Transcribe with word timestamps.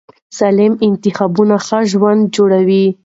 سالم 0.37 0.73
انتخابونه 0.87 1.55
ښه 1.65 1.79
ژوند 1.91 2.21
جوړوي. 2.35 2.85